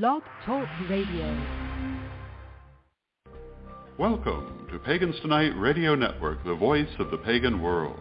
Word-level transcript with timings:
Blog 0.00 0.22
Talk 0.44 0.66
Radio. 0.90 1.40
Welcome 3.96 4.66
to 4.72 4.78
Pagans 4.80 5.14
Tonight 5.22 5.52
Radio 5.56 5.94
Network, 5.94 6.42
the 6.44 6.56
voice 6.56 6.88
of 6.98 7.12
the 7.12 7.18
pagan 7.18 7.62
world. 7.62 8.00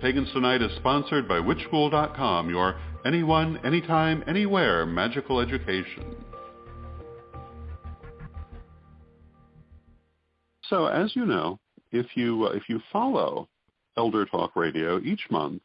Pagans 0.00 0.28
Tonight 0.32 0.60
is 0.60 0.74
sponsored 0.74 1.28
by 1.28 1.38
WitchSchool.com, 1.38 2.50
your 2.50 2.80
anyone, 3.06 3.64
anytime, 3.64 4.24
anywhere 4.26 4.86
magical 4.86 5.38
education. 5.38 6.16
So, 10.68 10.86
as 10.86 11.14
you 11.14 11.26
know, 11.26 11.60
if 11.92 12.06
you 12.16 12.46
uh, 12.46 12.56
if 12.56 12.64
you 12.68 12.80
follow 12.92 13.48
Elder 13.96 14.26
Talk 14.26 14.56
Radio 14.56 14.98
each 14.98 15.22
month, 15.30 15.62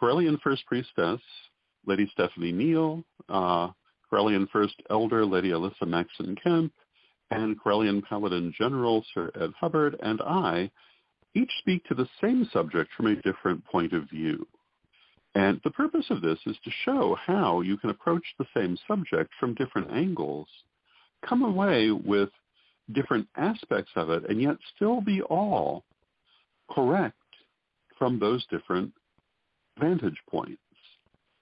Correllian 0.00 0.40
First 0.40 0.64
Priestess, 0.64 1.20
Lady 1.84 2.08
Stephanie 2.14 2.52
Neal, 2.52 3.04
uh, 3.28 3.68
Correllian 4.14 4.48
First 4.50 4.74
Elder, 4.90 5.26
Lady 5.26 5.50
Alyssa 5.50 5.86
Maxon 5.86 6.36
Kemp, 6.42 6.72
and 7.30 7.60
Corellian 7.60 8.02
Paladin 8.02 8.54
General 8.56 9.04
Sir 9.12 9.30
Ed 9.40 9.50
Hubbard 9.58 9.96
and 10.02 10.20
I 10.22 10.70
each 11.34 11.50
speak 11.58 11.84
to 11.86 11.94
the 11.94 12.08
same 12.22 12.48
subject 12.52 12.90
from 12.96 13.06
a 13.06 13.16
different 13.22 13.64
point 13.64 13.92
of 13.92 14.08
view. 14.08 14.46
And 15.34 15.60
the 15.64 15.70
purpose 15.70 16.06
of 16.10 16.20
this 16.20 16.38
is 16.46 16.56
to 16.64 16.70
show 16.84 17.16
how 17.26 17.62
you 17.62 17.76
can 17.76 17.90
approach 17.90 18.22
the 18.38 18.46
same 18.56 18.78
subject 18.86 19.32
from 19.40 19.54
different 19.54 19.90
angles, 19.90 20.46
come 21.28 21.42
away 21.42 21.90
with 21.90 22.28
different 22.92 23.26
aspects 23.36 23.90
of 23.96 24.10
it, 24.10 24.30
and 24.30 24.40
yet 24.40 24.56
still 24.76 25.00
be 25.00 25.22
all 25.22 25.82
correct 26.70 27.16
from 27.98 28.20
those 28.20 28.46
different 28.46 28.92
vantage 29.80 30.18
points. 30.30 30.60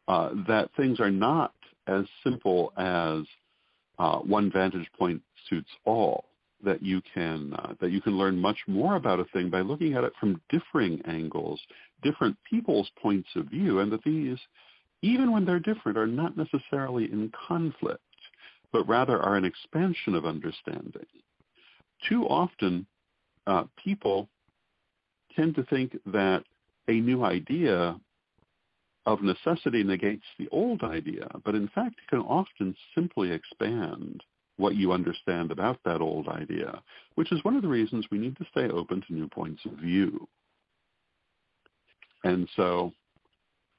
Uh, 0.09 0.31
that 0.49 0.71
things 0.77 0.99
are 1.01 1.11
not 1.11 1.53
as 1.87 2.05
simple 2.23 2.73
as 2.77 3.23
uh, 3.99 4.19
one 4.19 4.51
vantage 4.51 4.89
point 4.99 5.23
suits 5.49 5.71
all. 5.85 6.25
That 6.65 6.81
you 6.81 7.03
can 7.13 7.55
uh, 7.55 7.75
that 7.81 7.91
you 7.91 8.01
can 8.01 8.17
learn 8.17 8.39
much 8.39 8.59
more 8.69 8.95
about 8.95 9.19
a 9.19 9.25
thing 9.25 9.51
by 9.51 9.63
looking 9.63 9.95
at 9.95 10.05
it 10.05 10.13
from 10.21 10.41
differing 10.49 11.03
angles, 11.07 11.61
different 12.05 12.37
people's 12.49 12.89
points 13.03 13.29
of 13.35 13.47
view, 13.47 13.81
and 13.81 13.91
that 13.91 14.05
these, 14.05 14.39
even 15.03 15.33
when 15.33 15.45
they're 15.45 15.59
different, 15.59 15.99
are 15.99 16.07
not 16.07 16.37
necessarily 16.37 17.11
in 17.11 17.33
conflict, 17.49 18.01
but 18.73 18.87
rather 18.87 19.21
are 19.21 19.37
an 19.37 19.45
expansion 19.45 20.15
of 20.15 20.25
understanding. 20.25 21.07
Too 22.09 22.23
often, 22.27 22.87
uh, 23.49 23.65
people 23.83 24.29
tend 25.35 25.57
to 25.57 25.65
think 25.65 25.97
that 26.07 26.45
a 26.87 26.93
new 26.93 27.25
idea 27.25 27.99
of 29.07 29.23
necessity 29.23 29.83
negates 29.83 30.25
the 30.39 30.49
old 30.51 30.83
idea, 30.83 31.29
but 31.45 31.55
in 31.55 31.69
fact 31.69 31.97
it 31.99 32.09
can 32.09 32.21
often 32.21 32.75
simply 32.95 33.33
expand 33.33 34.23
what 34.57 34.77
you 34.77 34.93
understand 34.93 35.51
about 35.51 35.79
that 35.85 36.01
old 36.01 36.29
idea, 36.29 36.81
which 37.17 37.33
is 37.33 37.43
one 37.43 37.57
of 37.57 37.63
the 37.63 37.69
reasons 37.69 38.07
we 38.11 38.19
need 38.19 38.37
to 38.37 38.47
stay 38.51 38.69
open 38.69 39.03
to 39.07 39.15
new 39.15 39.29
points 39.29 39.65
of 39.65 39.73
view. 39.73 40.29
And 42.23 42.49
so 42.55 42.93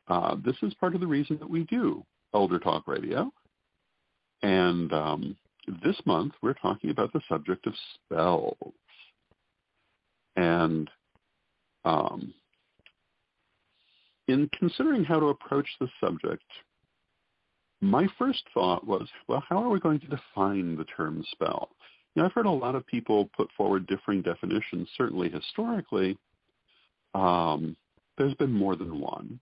uh, 0.08 0.36
this 0.44 0.58
is 0.62 0.74
part 0.76 0.96
of 0.96 1.02
the 1.02 1.08
reason 1.08 1.38
that 1.40 1.50
we 1.50 1.64
do 1.64 2.04
Elder 2.34 2.60
Talk 2.60 2.88
Radio. 2.88 3.32
And 4.42 4.92
um, 4.92 5.38
this 5.84 5.96
month 6.06 6.34
we're 6.42 6.54
talking 6.54 6.90
about 6.90 7.14
the 7.14 7.22
subject 7.30 7.66
of 7.68 7.74
spells. 7.96 8.74
And 10.36 10.90
um, 11.86 12.34
in 14.28 14.50
considering 14.58 15.04
how 15.04 15.20
to 15.20 15.28
approach 15.28 15.68
the 15.80 15.90
subject, 16.00 16.44
my 17.82 18.08
first 18.18 18.44
thought 18.54 18.88
was, 18.88 19.08
well, 19.28 19.44
how 19.48 19.58
are 19.58 19.70
we 19.70 19.80
going 19.80 20.00
to 20.00 20.08
define 20.08 20.78
the 20.78 20.86
term 20.86 21.24
spell? 21.32 21.70
You 22.16 22.22
know, 22.22 22.28
I've 22.28 22.34
heard 22.34 22.46
a 22.46 22.52
lot 22.52 22.76
of 22.76 22.86
people 22.88 23.30
put 23.36 23.50
forward 23.58 23.88
differing 23.88 24.22
definitions, 24.22 24.88
certainly 24.98 25.30
historically. 25.30 26.18
Um, 27.14 27.76
there's 28.18 28.36
been 28.36 28.54
more 28.54 28.76
than 28.76 29.00
one. 29.00 29.40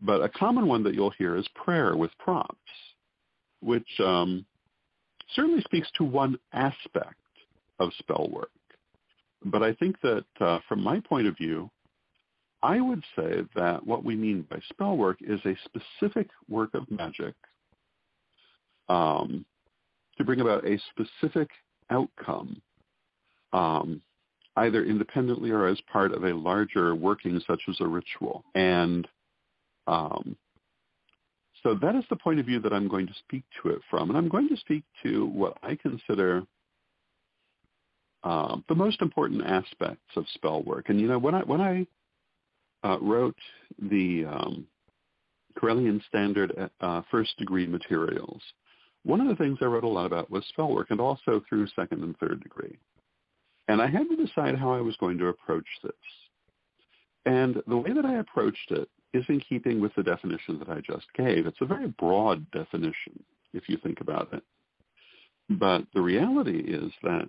But 0.00 0.22
a 0.22 0.28
common 0.28 0.66
one 0.66 0.82
that 0.84 0.94
you'll 0.94 1.10
hear 1.10 1.36
is 1.36 1.46
prayer 1.54 1.96
with 1.96 2.10
prompts, 2.18 2.56
which 3.60 3.88
um, 4.04 4.44
certainly 5.34 5.62
speaks 5.62 5.88
to 5.96 6.04
one 6.04 6.38
aspect 6.52 7.14
of 7.78 7.90
spell 7.98 8.28
work. 8.30 8.50
But 9.44 9.62
I 9.62 9.74
think 9.74 10.00
that 10.02 10.24
uh, 10.40 10.60
from 10.68 10.82
my 10.82 11.00
point 11.00 11.26
of 11.26 11.36
view, 11.36 11.70
I 12.66 12.80
would 12.80 13.04
say 13.14 13.42
that 13.54 13.86
what 13.86 14.04
we 14.04 14.16
mean 14.16 14.44
by 14.50 14.58
spell 14.70 14.96
work 14.96 15.18
is 15.20 15.38
a 15.44 15.56
specific 15.66 16.26
work 16.48 16.74
of 16.74 16.90
magic 16.90 17.34
um, 18.88 19.44
to 20.18 20.24
bring 20.24 20.40
about 20.40 20.66
a 20.66 20.76
specific 20.90 21.48
outcome, 21.90 22.60
um, 23.52 24.02
either 24.56 24.84
independently 24.84 25.50
or 25.50 25.68
as 25.68 25.80
part 25.92 26.10
of 26.10 26.24
a 26.24 26.34
larger 26.34 26.96
working 26.96 27.40
such 27.46 27.62
as 27.68 27.76
a 27.78 27.86
ritual. 27.86 28.42
And 28.56 29.06
um, 29.86 30.36
so 31.62 31.76
that 31.80 31.94
is 31.94 32.04
the 32.10 32.16
point 32.16 32.40
of 32.40 32.46
view 32.46 32.58
that 32.62 32.72
I'm 32.72 32.88
going 32.88 33.06
to 33.06 33.14
speak 33.14 33.44
to 33.62 33.68
it 33.68 33.80
from. 33.88 34.08
And 34.08 34.18
I'm 34.18 34.28
going 34.28 34.48
to 34.48 34.56
speak 34.56 34.82
to 35.04 35.26
what 35.26 35.56
I 35.62 35.76
consider 35.76 36.42
uh, 38.24 38.56
the 38.68 38.74
most 38.74 39.02
important 39.02 39.46
aspects 39.46 40.16
of 40.16 40.24
spell 40.34 40.64
work. 40.64 40.88
And, 40.88 41.00
you 41.00 41.06
know, 41.06 41.18
when 41.18 41.36
I, 41.36 41.44
when 41.44 41.60
I 41.60 41.86
uh, 42.86 42.98
wrote 43.00 43.36
the 43.90 44.24
um, 44.26 44.66
Correllian 45.58 46.00
Standard 46.06 46.52
uh, 46.80 47.02
First 47.10 47.36
Degree 47.38 47.66
Materials, 47.66 48.42
one 49.04 49.20
of 49.20 49.28
the 49.28 49.36
things 49.36 49.58
I 49.60 49.66
wrote 49.66 49.84
a 49.84 49.88
lot 49.88 50.06
about 50.06 50.30
was 50.30 50.44
spell 50.48 50.72
work 50.72 50.88
and 50.90 51.00
also 51.00 51.42
through 51.48 51.66
second 51.74 52.02
and 52.02 52.16
third 52.18 52.42
degree. 52.42 52.78
And 53.68 53.82
I 53.82 53.88
had 53.88 54.08
to 54.08 54.16
decide 54.16 54.56
how 54.56 54.72
I 54.72 54.80
was 54.80 54.96
going 54.96 55.18
to 55.18 55.26
approach 55.26 55.66
this. 55.82 55.92
And 57.24 57.60
the 57.66 57.76
way 57.76 57.92
that 57.92 58.04
I 58.04 58.18
approached 58.18 58.70
it 58.70 58.88
is 59.12 59.24
in 59.28 59.40
keeping 59.48 59.80
with 59.80 59.92
the 59.96 60.02
definition 60.04 60.58
that 60.60 60.68
I 60.68 60.80
just 60.80 61.06
gave. 61.16 61.46
It's 61.46 61.60
a 61.60 61.66
very 61.66 61.88
broad 61.98 62.48
definition, 62.52 63.24
if 63.52 63.68
you 63.68 63.78
think 63.82 64.00
about 64.00 64.32
it. 64.32 64.42
But 65.48 65.86
the 65.94 66.02
reality 66.02 66.58
is 66.58 66.92
that 67.02 67.28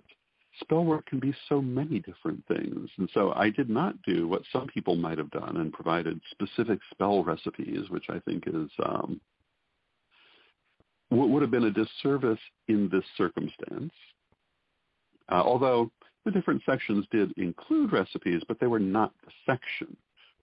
spell 0.60 0.84
work 0.84 1.06
can 1.06 1.20
be 1.20 1.34
so 1.48 1.60
many 1.60 2.00
different 2.00 2.44
things. 2.46 2.88
And 2.98 3.08
so 3.14 3.32
I 3.32 3.50
did 3.50 3.68
not 3.68 4.00
do 4.02 4.28
what 4.28 4.42
some 4.52 4.66
people 4.66 4.96
might 4.96 5.18
have 5.18 5.30
done 5.30 5.56
and 5.56 5.72
provided 5.72 6.20
specific 6.30 6.78
spell 6.90 7.24
recipes, 7.24 7.90
which 7.90 8.06
I 8.08 8.18
think 8.20 8.44
is 8.46 8.70
um, 8.84 9.20
would 11.10 11.42
have 11.42 11.50
been 11.50 11.64
a 11.64 11.70
disservice 11.70 12.40
in 12.68 12.88
this 12.90 13.04
circumstance. 13.16 13.92
Uh, 15.30 15.42
although 15.44 15.90
the 16.24 16.30
different 16.30 16.62
sections 16.64 17.06
did 17.10 17.32
include 17.38 17.92
recipes, 17.92 18.42
but 18.46 18.58
they 18.60 18.66
were 18.66 18.78
not 18.78 19.12
the 19.24 19.32
section. 19.46 19.96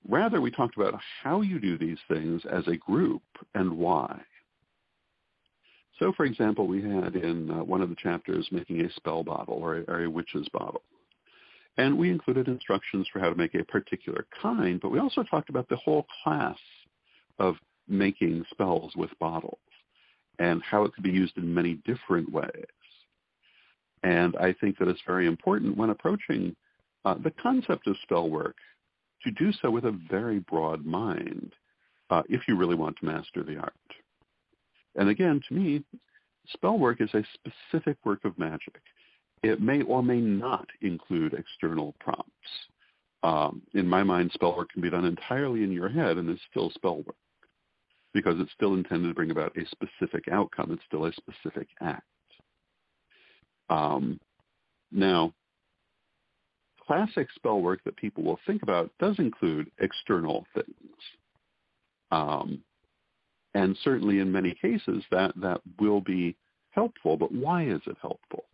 Rather, 0.08 0.40
we 0.42 0.52
talked 0.52 0.78
about 0.78 1.00
how 1.24 1.42
you 1.42 1.60
do 1.60 1.78
these 1.78 1.98
things 2.08 2.42
as 2.52 2.68
a 2.68 2.78
group 2.78 3.24
and 3.56 3.72
why. 3.72 4.22
So, 6.00 6.12
for 6.16 6.26
example, 6.26 6.68
we 6.68 6.82
had 6.82 7.16
in 7.16 7.50
uh, 7.50 7.64
one 7.64 7.82
of 7.82 7.90
the 7.90 7.96
chapters 7.96 8.48
making 8.52 8.82
a 8.82 8.92
spell 8.94 9.24
bottle 9.24 9.56
or 9.56 9.78
a, 9.78 9.82
or 9.88 10.04
a 10.04 10.10
witch's 10.10 10.48
bottle. 10.50 10.82
And 11.78 11.98
we 11.98 12.10
included 12.10 12.48
instructions 12.48 13.08
for 13.12 13.20
how 13.20 13.30
to 13.30 13.36
make 13.36 13.54
a 13.54 13.64
particular 13.64 14.26
kind, 14.42 14.80
but 14.80 14.92
we 14.92 15.00
also 15.00 15.24
talked 15.24 15.50
about 15.50 15.68
the 15.70 15.76
whole 15.78 16.06
class 16.24 16.58
of 17.40 17.56
making 17.88 18.46
spells 18.52 18.94
with 18.96 19.10
bottles 19.20 19.60
and 20.40 20.62
how 20.64 20.84
it 20.84 20.94
could 20.94 21.04
be 21.04 21.12
used 21.12 21.38
in 21.38 21.54
many 21.54 21.76
different 21.86 22.32
ways. 22.32 22.66
And 24.04 24.36
I 24.38 24.54
think 24.54 24.78
that 24.78 24.88
it's 24.88 25.02
very 25.06 25.28
important 25.28 25.78
when 25.78 25.90
approaching 25.90 26.56
uh, 27.04 27.16
the 27.24 27.32
concept 27.32 27.88
of 27.88 27.96
spell 28.04 28.30
work 28.30 28.56
to 29.24 29.32
do 29.32 29.52
so 29.62 29.72
with 29.72 29.86
a 29.86 30.00
very 30.10 30.40
broad 30.40 30.86
mind 30.86 31.54
uh, 32.10 32.22
if 32.30 32.42
you 32.48 32.56
really 32.56 32.76
want 32.76 32.98
to 33.00 33.06
master 33.06 33.44
the 33.44 33.58
art. 33.58 33.74
And 34.96 35.10
again, 35.10 35.42
to 35.48 35.54
me, 35.54 35.84
spell 36.50 36.78
work 36.78 37.02
is 37.02 37.10
a 37.14 37.24
specific 37.34 37.98
work 38.06 38.24
of 38.26 38.38
magic. 38.38 38.82
It 39.44 39.62
may 39.62 39.82
or 39.84 40.02
may 40.02 40.22
not 40.22 40.68
include 40.82 41.34
external 41.34 41.96
prompts. 42.00 42.30
Um, 43.24 43.62
in 43.74 43.88
my 43.88 44.04
mind, 44.04 44.32
spell 44.34 44.56
work 44.56 44.72
can 44.72 44.82
be 44.82 44.90
done 44.90 45.06
entirely 45.06 45.64
in 45.64 45.72
your 45.72 45.90
head 45.90 46.18
and 46.18 46.30
is 46.30 46.40
still 46.50 46.70
spell 46.72 46.98
work 46.98 47.16
because 48.14 48.40
it's 48.40 48.52
still 48.54 48.76
intended 48.76 49.10
to 49.10 49.14
bring 49.14 49.32
about 49.32 49.56
a 49.58 49.66
specific 49.68 50.28
outcome. 50.32 50.72
It's 50.72 50.84
still 50.88 51.06
a 51.06 51.12
specific 51.14 51.68
act. 51.82 52.04
Um, 53.70 54.20
now, 54.92 55.34
classic 56.86 57.28
spell 57.36 57.62
work 57.62 57.84
that 57.84 57.98
people 57.98 58.24
will 58.24 58.40
think 58.46 58.64
about 58.64 58.92
does 59.00 59.20
include 59.20 59.70
external 59.80 60.46
things. 60.54 60.96
Um, 62.12 62.64
and 63.56 63.76
certainly 63.84 64.20
in 64.20 64.32
many 64.32 64.54
cases 64.62 65.04
that, 65.10 65.34
that 65.42 65.62
will 65.80 66.02
be 66.02 66.36
helpful, 66.72 67.18
but 67.18 67.32
why 67.32 67.64
is 67.64 67.82
it 67.88 67.98
helpful? 68.02 68.46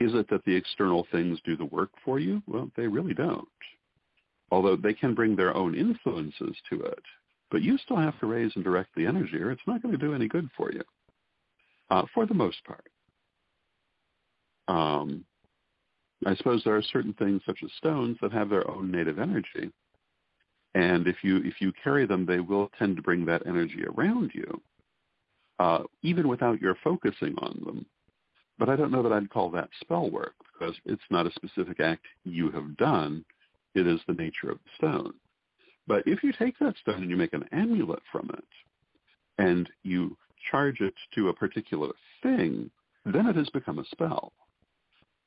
Is 0.00 0.14
it 0.14 0.30
that 0.30 0.44
the 0.46 0.56
external 0.56 1.06
things 1.12 1.38
do 1.44 1.56
the 1.56 1.66
work 1.66 1.90
for 2.04 2.18
you? 2.18 2.42
Well, 2.46 2.70
they 2.76 2.86
really 2.86 3.14
don't. 3.14 3.46
Although 4.50 4.76
they 4.76 4.94
can 4.94 5.14
bring 5.14 5.36
their 5.36 5.54
own 5.54 5.74
influences 5.74 6.56
to 6.70 6.80
it, 6.82 7.04
but 7.50 7.62
you 7.62 7.76
still 7.78 7.98
have 7.98 8.18
to 8.20 8.26
raise 8.26 8.52
and 8.54 8.64
direct 8.64 8.94
the 8.96 9.06
energy 9.06 9.36
or 9.36 9.50
it's 9.50 9.66
not 9.66 9.82
going 9.82 9.92
to 9.92 9.98
do 10.06 10.14
any 10.14 10.28
good 10.28 10.48
for 10.56 10.72
you. 10.72 10.82
uh, 11.92 12.04
for 12.14 12.26
the 12.26 12.34
most 12.34 12.58
part. 12.64 12.86
Um, 14.68 15.24
I 16.24 16.34
suppose 16.36 16.62
there 16.64 16.76
are 16.76 16.82
certain 16.82 17.12
things 17.14 17.42
such 17.44 17.58
as 17.62 17.70
stones 17.76 18.16
that 18.22 18.32
have 18.32 18.48
their 18.48 18.68
own 18.70 18.90
native 18.90 19.18
energy. 19.18 19.70
And 20.74 21.06
if 21.06 21.16
you 21.22 21.38
if 21.38 21.60
you 21.60 21.72
carry 21.84 22.06
them, 22.06 22.24
they 22.24 22.40
will 22.40 22.70
tend 22.78 22.96
to 22.96 23.02
bring 23.02 23.24
that 23.26 23.46
energy 23.46 23.84
around 23.84 24.32
you, 24.34 24.60
uh, 25.58 25.82
even 26.02 26.28
without 26.28 26.60
your 26.60 26.76
focusing 26.82 27.34
on 27.38 27.60
them. 27.64 27.86
But 28.58 28.68
I 28.68 28.76
don't 28.76 28.92
know 28.92 29.02
that 29.02 29.12
I'd 29.12 29.30
call 29.30 29.50
that 29.50 29.68
spell 29.80 30.10
work 30.10 30.34
because 30.52 30.74
it's 30.86 31.02
not 31.10 31.26
a 31.26 31.32
specific 31.32 31.80
act 31.80 32.06
you 32.24 32.50
have 32.52 32.76
done. 32.76 33.24
It 33.74 33.86
is 33.86 34.00
the 34.06 34.14
nature 34.14 34.50
of 34.50 34.58
the 34.58 34.70
stone. 34.76 35.14
But 35.86 36.04
if 36.06 36.22
you 36.22 36.32
take 36.32 36.58
that 36.58 36.76
stone 36.78 37.02
and 37.02 37.10
you 37.10 37.16
make 37.16 37.32
an 37.32 37.48
amulet 37.52 38.02
from 38.10 38.30
it, 38.32 38.44
and 39.38 39.68
you 39.82 40.16
charge 40.50 40.80
it 40.80 40.94
to 41.14 41.28
a 41.28 41.34
particular 41.34 41.88
thing, 42.22 42.70
then 43.04 43.26
it 43.26 43.36
has 43.36 43.48
become 43.50 43.78
a 43.78 43.84
spell. 43.86 44.32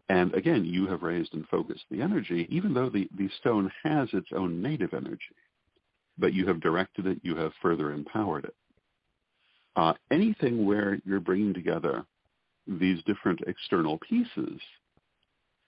And 0.09 0.33
again, 0.35 0.65
you 0.65 0.87
have 0.87 1.01
raised 1.01 1.33
and 1.33 1.47
focused 1.47 1.85
the 1.89 2.01
energy, 2.01 2.47
even 2.49 2.73
though 2.73 2.89
the, 2.89 3.09
the 3.17 3.29
stone 3.39 3.71
has 3.83 4.07
its 4.13 4.27
own 4.35 4.61
native 4.61 4.93
energy. 4.93 5.35
But 6.17 6.33
you 6.33 6.47
have 6.47 6.61
directed 6.61 7.07
it, 7.07 7.19
you 7.23 7.35
have 7.35 7.51
further 7.61 7.91
empowered 7.91 8.45
it. 8.45 8.55
Uh, 9.75 9.93
anything 10.11 10.65
where 10.65 10.99
you're 11.05 11.19
bringing 11.19 11.53
together 11.53 12.05
these 12.67 13.03
different 13.03 13.41
external 13.47 13.97
pieces, 13.97 14.59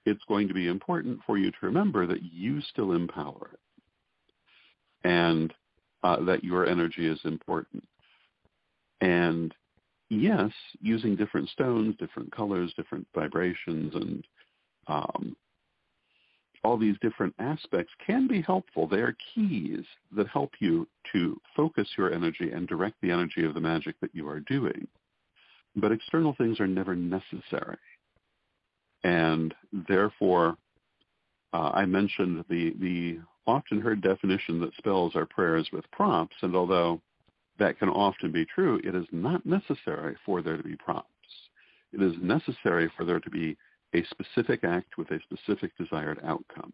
it's 0.05 0.23
going 0.27 0.47
to 0.47 0.53
be 0.53 0.67
important 0.67 1.19
for 1.25 1.37
you 1.37 1.51
to 1.51 1.57
remember 1.63 2.07
that 2.07 2.23
you 2.23 2.61
still 2.61 2.93
empower 2.93 3.49
it 3.53 3.59
and 5.03 5.53
uh, 6.03 6.23
that 6.23 6.43
your 6.43 6.65
energy 6.65 7.07
is 7.07 7.19
important. 7.25 7.83
And 9.01 9.53
yes, 10.09 10.51
using 10.81 11.15
different 11.15 11.49
stones, 11.49 11.95
different 11.99 12.31
colors, 12.31 12.73
different 12.75 13.07
vibrations, 13.13 13.93
and 13.95 14.27
um, 14.87 15.35
all 16.63 16.77
these 16.77 16.95
different 17.01 17.33
aspects 17.39 17.93
can 18.05 18.27
be 18.27 18.41
helpful. 18.41 18.87
They 18.87 18.97
are 18.97 19.15
keys 19.33 19.85
that 20.15 20.27
help 20.27 20.51
you 20.59 20.87
to 21.13 21.39
focus 21.55 21.87
your 21.97 22.13
energy 22.13 22.51
and 22.51 22.67
direct 22.67 22.95
the 23.01 23.11
energy 23.11 23.45
of 23.45 23.53
the 23.53 23.61
magic 23.61 23.95
that 24.01 24.13
you 24.13 24.27
are 24.27 24.39
doing. 24.41 24.87
But 25.75 25.91
external 25.91 26.35
things 26.37 26.59
are 26.59 26.67
never 26.67 26.95
necessary. 26.95 27.77
And 29.03 29.53
therefore, 29.87 30.57
uh, 31.53 31.71
I 31.73 31.85
mentioned 31.85 32.43
the, 32.49 32.73
the 32.79 33.19
often 33.45 33.79
heard 33.79 34.01
definition 34.01 34.59
that 34.61 34.75
spells 34.77 35.15
are 35.15 35.25
prayers 35.25 35.69
with 35.71 35.89
prompts, 35.91 36.35
and 36.41 36.55
although 36.55 36.99
that 37.59 37.79
can 37.79 37.89
often 37.89 38.31
be 38.31 38.45
true, 38.45 38.79
it 38.83 38.95
is 38.95 39.05
not 39.11 39.45
necessary 39.45 40.15
for 40.25 40.41
there 40.41 40.57
to 40.57 40.63
be 40.63 40.75
prompts. 40.75 41.07
It 41.93 42.01
is 42.01 42.13
necessary 42.21 42.91
for 42.95 43.05
there 43.05 43.19
to 43.19 43.29
be 43.29 43.57
a 43.93 44.03
specific 44.05 44.63
act 44.63 44.97
with 44.97 45.09
a 45.11 45.19
specific 45.21 45.71
desired 45.77 46.19
outcome. 46.23 46.73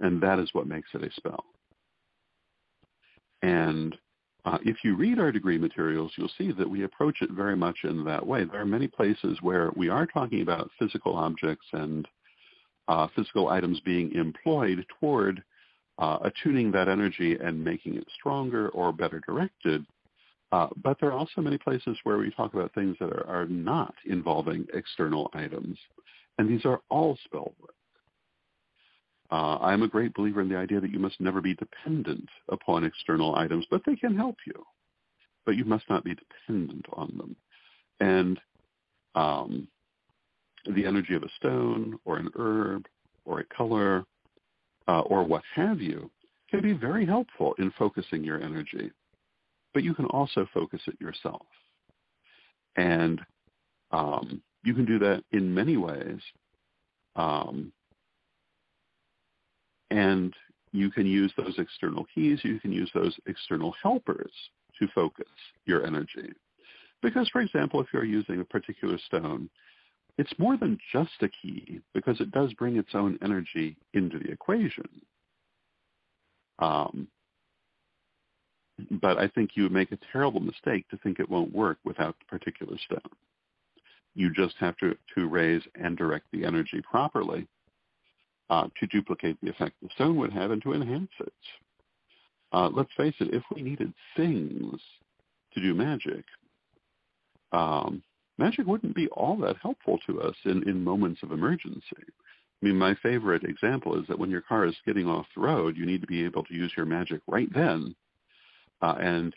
And 0.00 0.20
that 0.22 0.38
is 0.38 0.50
what 0.52 0.66
makes 0.66 0.88
it 0.94 1.04
a 1.04 1.12
spell. 1.12 1.44
And 3.42 3.96
uh, 4.44 4.58
if 4.62 4.78
you 4.82 4.96
read 4.96 5.18
our 5.18 5.32
degree 5.32 5.58
materials, 5.58 6.12
you'll 6.16 6.30
see 6.36 6.52
that 6.52 6.68
we 6.68 6.84
approach 6.84 7.22
it 7.22 7.30
very 7.30 7.56
much 7.56 7.78
in 7.84 8.04
that 8.04 8.26
way. 8.26 8.44
There 8.44 8.60
are 8.60 8.66
many 8.66 8.88
places 8.88 9.38
where 9.40 9.70
we 9.76 9.88
are 9.88 10.06
talking 10.06 10.42
about 10.42 10.70
physical 10.78 11.14
objects 11.14 11.66
and 11.72 12.06
uh, 12.88 13.06
physical 13.14 13.48
items 13.48 13.80
being 13.80 14.12
employed 14.12 14.84
toward 15.00 15.42
uh, 15.98 16.18
attuning 16.22 16.72
that 16.72 16.88
energy 16.88 17.36
and 17.40 17.62
making 17.62 17.96
it 17.96 18.06
stronger 18.18 18.68
or 18.70 18.92
better 18.92 19.20
directed. 19.26 19.84
Uh, 20.52 20.68
but 20.82 20.96
there 21.00 21.10
are 21.10 21.18
also 21.18 21.40
many 21.40 21.58
places 21.58 21.96
where 22.04 22.18
we 22.18 22.30
talk 22.30 22.54
about 22.54 22.72
things 22.74 22.96
that 23.00 23.10
are, 23.10 23.26
are 23.26 23.46
not 23.46 23.94
involving 24.06 24.66
external 24.74 25.30
items. 25.34 25.78
And 26.38 26.48
these 26.48 26.64
are 26.64 26.80
all 26.90 27.18
spell 27.24 27.54
work. 27.60 27.74
Uh, 29.30 29.58
I'm 29.60 29.82
a 29.82 29.88
great 29.88 30.14
believer 30.14 30.40
in 30.42 30.48
the 30.48 30.56
idea 30.56 30.80
that 30.80 30.90
you 30.90 30.98
must 30.98 31.20
never 31.20 31.40
be 31.40 31.54
dependent 31.54 32.28
upon 32.50 32.84
external 32.84 33.34
items, 33.34 33.66
but 33.70 33.82
they 33.86 33.96
can 33.96 34.16
help 34.16 34.36
you. 34.46 34.64
But 35.46 35.56
you 35.56 35.64
must 35.64 35.88
not 35.88 36.04
be 36.04 36.14
dependent 36.14 36.86
on 36.92 37.16
them. 37.16 37.36
And 38.00 38.40
um, 39.14 39.68
the 40.72 40.86
energy 40.86 41.14
of 41.14 41.22
a 41.22 41.28
stone 41.36 41.98
or 42.04 42.18
an 42.18 42.30
herb 42.36 42.86
or 43.24 43.40
a 43.40 43.44
color 43.44 44.04
uh, 44.88 45.00
or 45.00 45.24
what 45.24 45.42
have 45.54 45.80
you 45.80 46.10
can 46.50 46.60
be 46.60 46.72
very 46.72 47.06
helpful 47.06 47.54
in 47.58 47.72
focusing 47.78 48.22
your 48.22 48.40
energy. 48.40 48.90
But 49.72 49.82
you 49.82 49.94
can 49.94 50.06
also 50.06 50.46
focus 50.54 50.80
it 50.86 51.00
yourself. 51.00 51.46
And 52.76 53.20
um, 53.90 54.42
you 54.62 54.74
can 54.74 54.84
do 54.84 54.98
that 55.00 55.24
in 55.32 55.52
many 55.52 55.76
ways. 55.76 56.20
Um, 57.16 57.72
and 59.90 60.34
you 60.72 60.90
can 60.90 61.06
use 61.06 61.32
those 61.36 61.54
external 61.58 62.04
keys. 62.14 62.40
You 62.42 62.58
can 62.60 62.72
use 62.72 62.90
those 62.94 63.14
external 63.26 63.74
helpers 63.82 64.32
to 64.80 64.88
focus 64.94 65.26
your 65.66 65.86
energy. 65.86 66.32
Because, 67.02 67.28
for 67.28 67.40
example, 67.40 67.80
if 67.80 67.86
you're 67.92 68.04
using 68.04 68.40
a 68.40 68.44
particular 68.44 68.98
stone, 69.06 69.48
it's 70.18 70.38
more 70.38 70.56
than 70.56 70.78
just 70.92 71.10
a 71.22 71.28
key 71.28 71.80
because 71.92 72.20
it 72.20 72.30
does 72.30 72.52
bring 72.54 72.76
its 72.76 72.94
own 72.94 73.18
energy 73.22 73.76
into 73.94 74.18
the 74.18 74.30
equation. 74.30 74.88
Um, 76.60 77.08
but 78.90 79.18
I 79.18 79.28
think 79.28 79.50
you 79.54 79.64
would 79.64 79.72
make 79.72 79.92
a 79.92 79.98
terrible 80.12 80.40
mistake 80.40 80.88
to 80.88 80.96
think 80.98 81.18
it 81.18 81.28
won't 81.28 81.54
work 81.54 81.78
without 81.84 82.16
the 82.18 82.38
particular 82.38 82.76
stone. 82.84 83.00
You 84.14 84.32
just 84.32 84.54
have 84.58 84.76
to, 84.78 84.96
to 85.16 85.28
raise 85.28 85.62
and 85.74 85.96
direct 85.96 86.26
the 86.32 86.44
energy 86.44 86.80
properly 86.88 87.46
uh, 88.50 88.68
to 88.78 88.86
duplicate 88.86 89.36
the 89.42 89.50
effect 89.50 89.74
the 89.82 89.88
stone 89.94 90.16
would 90.16 90.32
have 90.32 90.50
and 90.50 90.62
to 90.62 90.72
enhance 90.72 91.10
it. 91.20 91.32
Uh, 92.52 92.68
let's 92.68 92.92
face 92.96 93.14
it, 93.18 93.34
if 93.34 93.42
we 93.54 93.62
needed 93.62 93.92
things 94.16 94.80
to 95.54 95.60
do 95.60 95.74
magic, 95.74 96.24
um, 97.52 98.02
magic 98.38 98.66
wouldn't 98.66 98.94
be 98.94 99.08
all 99.08 99.36
that 99.38 99.56
helpful 99.62 99.98
to 100.06 100.20
us 100.20 100.34
in, 100.44 100.68
in 100.68 100.82
moments 100.82 101.22
of 101.22 101.32
emergency. 101.32 101.82
I 101.98 102.66
mean, 102.66 102.76
my 102.76 102.94
favorite 103.02 103.44
example 103.44 104.00
is 104.00 104.06
that 104.08 104.18
when 104.18 104.30
your 104.30 104.40
car 104.40 104.66
is 104.66 104.74
skidding 104.80 105.06
off 105.06 105.26
the 105.34 105.42
road, 105.42 105.76
you 105.76 105.86
need 105.86 106.00
to 106.00 106.06
be 106.06 106.24
able 106.24 106.44
to 106.44 106.54
use 106.54 106.72
your 106.76 106.86
magic 106.86 107.20
right 107.26 107.52
then. 107.52 107.94
Uh, 108.80 108.94
and 109.00 109.34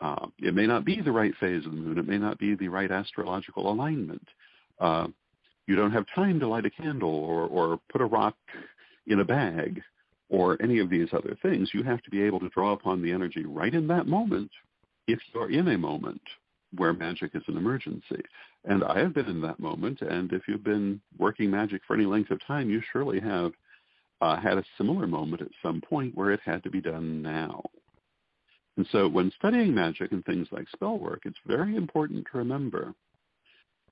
uh, 0.00 0.26
it 0.38 0.54
may 0.54 0.66
not 0.66 0.84
be 0.84 1.00
the 1.00 1.12
right 1.12 1.34
phase 1.40 1.66
of 1.66 1.72
the 1.72 1.78
moon. 1.78 1.98
It 1.98 2.08
may 2.08 2.18
not 2.18 2.38
be 2.38 2.54
the 2.54 2.68
right 2.68 2.90
astrological 2.90 3.70
alignment. 3.70 4.26
Uh, 4.78 5.08
you 5.66 5.76
don't 5.76 5.92
have 5.92 6.06
time 6.14 6.40
to 6.40 6.48
light 6.48 6.64
a 6.64 6.70
candle 6.70 7.14
or, 7.14 7.46
or 7.46 7.80
put 7.92 8.00
a 8.00 8.06
rock 8.06 8.36
in 9.06 9.20
a 9.20 9.24
bag 9.24 9.80
or 10.28 10.60
any 10.62 10.78
of 10.78 10.88
these 10.88 11.08
other 11.12 11.36
things. 11.42 11.70
You 11.74 11.82
have 11.82 12.02
to 12.02 12.10
be 12.10 12.22
able 12.22 12.40
to 12.40 12.48
draw 12.50 12.72
upon 12.72 13.02
the 13.02 13.12
energy 13.12 13.44
right 13.44 13.74
in 13.74 13.86
that 13.88 14.06
moment 14.06 14.50
if 15.06 15.18
you're 15.34 15.50
in 15.50 15.68
a 15.68 15.78
moment 15.78 16.22
where 16.76 16.92
magic 16.92 17.32
is 17.34 17.42
an 17.48 17.56
emergency. 17.56 18.22
And 18.64 18.84
I 18.84 18.98
have 18.98 19.14
been 19.14 19.26
in 19.26 19.40
that 19.42 19.58
moment, 19.58 20.02
and 20.02 20.32
if 20.32 20.42
you've 20.46 20.64
been 20.64 21.00
working 21.18 21.50
magic 21.50 21.82
for 21.86 21.94
any 21.94 22.06
length 22.06 22.30
of 22.30 22.44
time, 22.46 22.70
you 22.70 22.82
surely 22.92 23.20
have 23.20 23.52
uh, 24.20 24.36
had 24.36 24.58
a 24.58 24.64
similar 24.76 25.06
moment 25.06 25.42
at 25.42 25.48
some 25.62 25.80
point 25.80 26.14
where 26.14 26.30
it 26.30 26.40
had 26.44 26.62
to 26.64 26.70
be 26.70 26.80
done 26.80 27.22
now. 27.22 27.62
And 28.76 28.86
so 28.92 29.08
when 29.08 29.32
studying 29.36 29.74
magic 29.74 30.12
and 30.12 30.24
things 30.24 30.48
like 30.52 30.68
spell 30.68 30.98
work, 30.98 31.22
it's 31.24 31.38
very 31.46 31.76
important 31.76 32.26
to 32.30 32.38
remember 32.38 32.94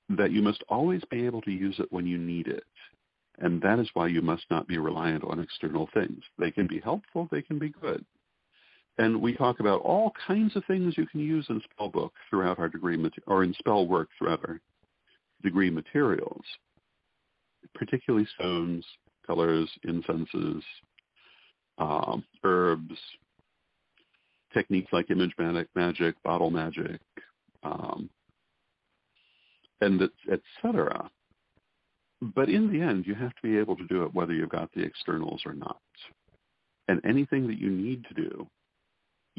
that 0.09 0.31
you 0.31 0.41
must 0.41 0.63
always 0.69 1.01
be 1.11 1.25
able 1.25 1.41
to 1.41 1.51
use 1.51 1.75
it 1.79 1.91
when 1.91 2.07
you 2.07 2.17
need 2.17 2.47
it. 2.47 2.63
And 3.39 3.61
that 3.61 3.79
is 3.79 3.89
why 3.93 4.07
you 4.07 4.21
must 4.21 4.45
not 4.49 4.67
be 4.67 4.77
reliant 4.77 5.23
on 5.23 5.39
external 5.39 5.89
things. 5.93 6.23
They 6.37 6.51
can 6.51 6.67
be 6.67 6.79
helpful, 6.79 7.27
they 7.31 7.41
can 7.41 7.59
be 7.59 7.69
good. 7.69 8.03
And 8.99 9.21
we 9.21 9.33
talk 9.33 9.61
about 9.61 9.79
all 9.79 10.11
kinds 10.27 10.57
of 10.57 10.65
things 10.65 10.95
you 10.97 11.07
can 11.07 11.21
use 11.21 11.45
in 11.49 11.61
spell 11.71 11.87
book 11.87 12.11
throughout 12.29 12.59
our 12.59 12.67
degree, 12.67 13.01
or 13.27 13.45
in 13.45 13.53
spell 13.53 13.87
work 13.87 14.09
throughout 14.17 14.41
our 14.45 14.59
degree 15.41 15.69
materials, 15.69 16.43
particularly 17.73 18.27
stones, 18.35 18.85
colors, 19.25 19.71
incenses, 19.87 20.61
um, 21.77 22.25
herbs, 22.43 22.97
techniques 24.53 24.91
like 24.91 25.09
image 25.09 25.31
magic, 25.75 26.21
bottle 26.23 26.51
magic, 26.51 26.99
um, 27.63 28.09
and 29.79 30.09
etc. 30.29 31.09
But 32.21 32.49
in 32.49 32.69
the 32.69 32.81
end, 32.81 33.07
you 33.07 33.15
have 33.15 33.33
to 33.35 33.41
be 33.41 33.57
able 33.57 33.77
to 33.77 33.87
do 33.87 34.03
it 34.03 34.13
whether 34.13 34.33
you've 34.33 34.49
got 34.49 34.69
the 34.73 34.83
externals 34.83 35.41
or 35.45 35.53
not. 35.53 35.79
And 36.89 36.99
anything 37.05 37.47
that 37.47 37.59
you 37.59 37.69
need 37.69 38.03
to 38.09 38.13
do 38.13 38.49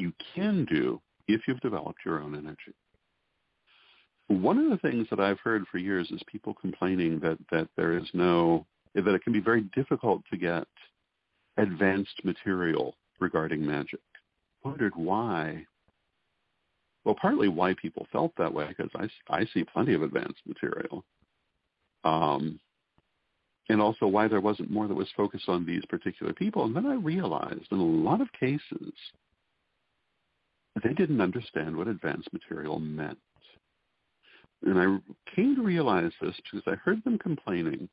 you 0.00 0.12
can 0.34 0.64
do 0.64 1.00
if 1.28 1.42
you've 1.46 1.60
developed 1.60 2.00
your 2.04 2.20
own 2.20 2.34
energy. 2.34 2.74
One 4.28 4.58
of 4.58 4.70
the 4.70 4.78
things 4.78 5.06
that 5.10 5.20
I've 5.20 5.40
heard 5.40 5.64
for 5.70 5.78
years 5.78 6.10
is 6.10 6.20
people 6.30 6.54
complaining 6.54 7.20
that, 7.20 7.38
that 7.50 7.68
there 7.76 7.96
is 7.96 8.06
no, 8.14 8.66
that 8.94 9.06
it 9.06 9.22
can 9.22 9.32
be 9.32 9.40
very 9.40 9.62
difficult 9.74 10.22
to 10.30 10.36
get 10.36 10.66
advanced 11.56 12.24
material 12.24 12.94
regarding 13.20 13.66
magic. 13.66 14.00
I 14.64 14.68
Wondered 14.68 14.92
why 14.94 15.66
well, 17.04 17.16
partly 17.20 17.48
why 17.48 17.74
people 17.80 18.06
felt 18.12 18.32
that 18.36 18.52
way 18.52 18.68
because 18.68 18.90
I, 18.94 19.08
I 19.34 19.46
see 19.54 19.64
plenty 19.64 19.94
of 19.94 20.02
advanced 20.02 20.42
material. 20.46 21.04
Um, 22.04 22.60
and 23.68 23.80
also 23.80 24.06
why 24.06 24.28
there 24.28 24.40
wasn't 24.40 24.70
more 24.70 24.88
that 24.88 24.94
was 24.94 25.08
focused 25.16 25.48
on 25.48 25.64
these 25.64 25.84
particular 25.88 26.32
people. 26.32 26.64
And 26.64 26.74
then 26.74 26.86
I 26.86 26.94
realized 26.94 27.66
in 27.70 27.78
a 27.78 27.84
lot 27.84 28.20
of 28.20 28.28
cases, 28.38 28.92
they 30.82 30.92
didn't 30.92 31.20
understand 31.20 31.76
what 31.76 31.88
advanced 31.88 32.32
material 32.32 32.78
meant. 32.78 33.18
And 34.62 34.78
I 34.78 35.32
came 35.34 35.56
to 35.56 35.62
realize 35.62 36.12
this 36.20 36.34
because 36.36 36.62
I 36.66 36.76
heard 36.76 37.02
them 37.04 37.18
complaining 37.18 37.88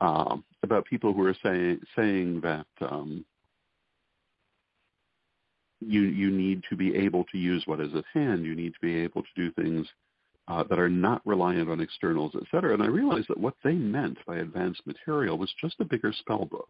um, 0.00 0.44
about 0.62 0.84
people 0.86 1.12
who 1.12 1.24
are 1.26 1.36
saying 1.42 1.80
saying 1.94 2.40
that 2.40 2.66
um, 2.80 3.24
you 5.80 6.02
you 6.02 6.30
need 6.30 6.62
to 6.68 6.76
be 6.76 6.94
able 6.96 7.24
to 7.24 7.38
use 7.38 7.62
what 7.66 7.80
is 7.80 7.94
at 7.94 8.04
hand. 8.12 8.44
You 8.44 8.54
need 8.54 8.72
to 8.74 8.80
be 8.80 8.96
able 8.96 9.22
to 9.22 9.28
do 9.36 9.52
things 9.52 9.86
uh, 10.48 10.64
that 10.64 10.78
are 10.78 10.88
not 10.88 11.22
reliant 11.24 11.70
on 11.70 11.80
externals, 11.80 12.32
et 12.34 12.42
cetera. 12.50 12.74
And 12.74 12.82
I 12.82 12.86
realized 12.86 13.28
that 13.28 13.38
what 13.38 13.54
they 13.62 13.74
meant 13.74 14.18
by 14.26 14.38
advanced 14.38 14.86
material 14.86 15.38
was 15.38 15.52
just 15.60 15.76
a 15.80 15.84
bigger 15.84 16.12
spell 16.12 16.46
book, 16.46 16.68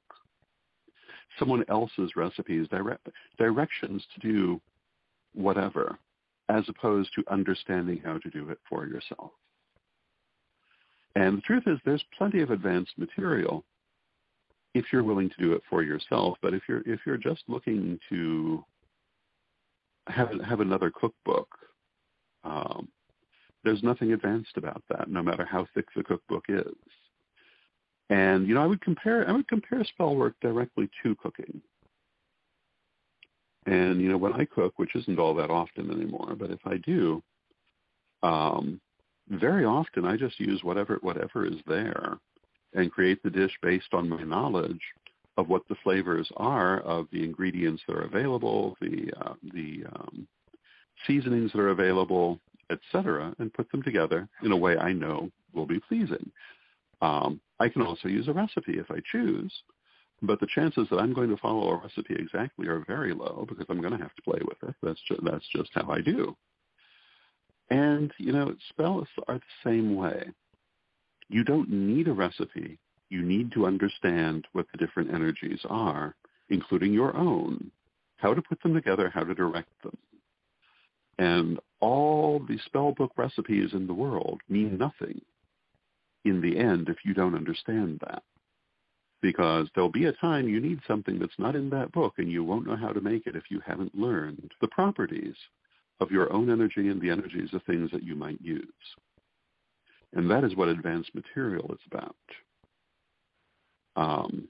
someone 1.38 1.64
else's 1.68 2.16
recipes, 2.16 2.66
direct, 2.68 3.08
directions 3.38 4.04
to 4.14 4.20
do 4.20 4.60
whatever, 5.34 5.98
as 6.48 6.64
opposed 6.68 7.10
to 7.14 7.24
understanding 7.30 8.00
how 8.04 8.18
to 8.18 8.30
do 8.30 8.50
it 8.50 8.58
for 8.68 8.86
yourself. 8.86 9.30
And 11.16 11.38
the 11.38 11.42
truth 11.42 11.64
is 11.66 11.78
there's 11.84 12.04
plenty 12.16 12.40
of 12.40 12.50
advanced 12.50 12.92
material 12.96 13.64
if 14.74 14.86
you're 14.92 15.02
willing 15.02 15.28
to 15.30 15.36
do 15.38 15.52
it 15.52 15.62
for 15.68 15.82
yourself. 15.82 16.38
But 16.42 16.54
if 16.54 16.62
you're 16.68 16.82
if 16.86 17.00
you're 17.04 17.16
just 17.16 17.42
looking 17.48 17.98
to 18.08 18.64
have 20.06 20.30
have 20.40 20.60
another 20.60 20.90
cookbook, 20.90 21.48
um, 22.44 22.88
there's 23.64 23.82
nothing 23.82 24.12
advanced 24.12 24.56
about 24.56 24.82
that, 24.88 25.10
no 25.10 25.22
matter 25.22 25.44
how 25.44 25.66
thick 25.74 25.86
the 25.94 26.04
cookbook 26.04 26.44
is. 26.48 26.74
And 28.10 28.46
you 28.46 28.54
know, 28.54 28.62
I 28.62 28.66
would 28.66 28.80
compare 28.82 29.26
I 29.26 29.32
would 29.32 29.48
compare 29.48 29.82
spell 29.84 30.16
work 30.16 30.34
directly 30.42 30.90
to 31.02 31.14
cooking. 31.16 31.62
And 33.66 34.00
you 34.00 34.08
know, 34.08 34.18
when 34.18 34.32
I 34.32 34.44
cook, 34.44 34.74
which 34.76 34.96
isn't 34.96 35.18
all 35.18 35.34
that 35.36 35.50
often 35.50 35.90
anymore, 35.90 36.34
but 36.36 36.50
if 36.50 36.60
I 36.66 36.76
do, 36.78 37.22
um, 38.22 38.80
very 39.28 39.64
often 39.64 40.04
I 40.04 40.16
just 40.16 40.40
use 40.40 40.64
whatever 40.64 40.98
whatever 41.02 41.46
is 41.46 41.56
there 41.66 42.18
and 42.74 42.90
create 42.90 43.22
the 43.22 43.30
dish 43.30 43.56
based 43.62 43.92
on 43.92 44.08
my 44.08 44.22
knowledge 44.22 44.80
of 45.36 45.48
what 45.48 45.62
the 45.68 45.76
flavors 45.82 46.28
are 46.36 46.80
of 46.80 47.06
the 47.12 47.22
ingredients 47.22 47.82
that 47.86 47.96
are 47.96 48.04
available, 48.04 48.76
the 48.80 49.08
uh, 49.20 49.34
the 49.54 49.84
um, 49.94 50.26
seasonings 51.06 51.52
that 51.52 51.60
are 51.60 51.70
available, 51.70 52.40
etc., 52.70 53.32
and 53.38 53.54
put 53.54 53.70
them 53.70 53.82
together 53.84 54.28
in 54.42 54.50
a 54.50 54.56
way 54.56 54.76
I 54.76 54.92
know 54.92 55.30
will 55.54 55.66
be 55.66 55.78
pleasing. 55.78 56.30
Um, 57.00 57.40
I 57.58 57.68
can 57.68 57.82
also 57.82 58.08
use 58.08 58.28
a 58.28 58.32
recipe 58.32 58.78
if 58.78 58.90
I 58.90 58.98
choose, 59.10 59.52
but 60.22 60.40
the 60.40 60.46
chances 60.54 60.86
that 60.90 60.98
I'm 60.98 61.14
going 61.14 61.30
to 61.30 61.36
follow 61.36 61.70
a 61.70 61.76
recipe 61.76 62.14
exactly 62.18 62.66
are 62.68 62.84
very 62.86 63.14
low 63.14 63.46
because 63.48 63.66
I'm 63.68 63.80
going 63.80 63.96
to 63.96 64.02
have 64.02 64.14
to 64.14 64.22
play 64.22 64.40
with 64.46 64.58
it. 64.68 64.74
That's 64.82 65.00
just, 65.08 65.24
that's 65.24 65.48
just 65.54 65.70
how 65.74 65.90
I 65.90 66.00
do. 66.00 66.36
And, 67.70 68.12
you 68.18 68.32
know, 68.32 68.54
spells 68.68 69.08
are 69.28 69.38
the 69.38 69.68
same 69.70 69.94
way. 69.94 70.28
You 71.28 71.44
don't 71.44 71.70
need 71.70 72.08
a 72.08 72.12
recipe. 72.12 72.78
You 73.08 73.22
need 73.22 73.52
to 73.52 73.66
understand 73.66 74.46
what 74.52 74.66
the 74.72 74.78
different 74.84 75.14
energies 75.14 75.60
are, 75.68 76.14
including 76.48 76.92
your 76.92 77.16
own, 77.16 77.70
how 78.16 78.34
to 78.34 78.42
put 78.42 78.60
them 78.62 78.74
together, 78.74 79.10
how 79.12 79.22
to 79.22 79.34
direct 79.34 79.70
them. 79.82 79.96
And 81.18 81.60
all 81.80 82.40
the 82.40 82.58
spell 82.66 82.92
book 82.92 83.12
recipes 83.16 83.70
in 83.72 83.86
the 83.86 83.94
world 83.94 84.40
mean 84.48 84.76
nothing 84.76 85.20
in 86.24 86.40
the 86.40 86.58
end 86.58 86.88
if 86.88 86.98
you 87.04 87.14
don't 87.14 87.34
understand 87.34 88.00
that. 88.06 88.22
Because 89.22 89.68
there'll 89.74 89.90
be 89.90 90.06
a 90.06 90.12
time 90.14 90.48
you 90.48 90.60
need 90.60 90.80
something 90.88 91.18
that's 91.18 91.38
not 91.38 91.54
in 91.54 91.68
that 91.70 91.92
book 91.92 92.14
and 92.18 92.30
you 92.30 92.42
won't 92.42 92.66
know 92.66 92.76
how 92.76 92.92
to 92.92 93.00
make 93.00 93.26
it 93.26 93.36
if 93.36 93.44
you 93.50 93.60
haven't 93.66 93.94
learned 93.94 94.50
the 94.60 94.68
properties 94.68 95.34
of 96.00 96.10
your 96.10 96.32
own 96.32 96.50
energy 96.50 96.88
and 96.88 97.00
the 97.00 97.10
energies 97.10 97.50
of 97.52 97.62
things 97.64 97.90
that 97.92 98.02
you 98.02 98.14
might 98.14 98.40
use. 98.40 98.64
And 100.14 100.30
that 100.30 100.44
is 100.44 100.56
what 100.56 100.68
advanced 100.68 101.14
material 101.14 101.70
is 101.72 101.80
about. 101.86 102.16
Um, 103.96 104.48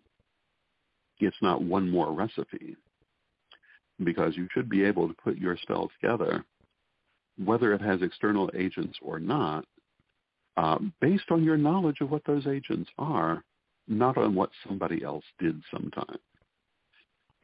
it's 1.19 1.37
not 1.43 1.63
one 1.63 1.91
more 1.91 2.13
recipe 2.13 2.77
because 4.05 4.37
you 4.37 4.49
should 4.55 4.69
be 4.69 4.85
able 4.85 5.09
to 5.09 5.15
put 5.15 5.37
your 5.37 5.57
spell 5.59 5.91
together, 6.01 6.45
whether 7.45 7.75
it 7.75 7.83
has 7.83 8.01
external 8.03 8.51
agents 8.55 8.97
or 9.03 9.19
not, 9.19 9.67
uh, 10.57 10.79
based 11.01 11.31
on 11.31 11.45
your 11.45 11.57
knowledge 11.57 12.01
of 12.01 12.11
what 12.11 12.25
those 12.27 12.47
agents 12.47 12.91
are, 12.99 13.45
not 13.89 14.17
on 14.17 14.35
what 14.35 14.51
somebody 14.67 15.03
else 15.03 15.25
did 15.39 15.61
sometime. 15.71 16.19